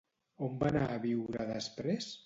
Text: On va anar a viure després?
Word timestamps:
On 0.47 0.55
va 0.63 0.71
anar 0.71 0.87
a 0.89 0.97
viure 1.05 1.47
després? 1.53 2.13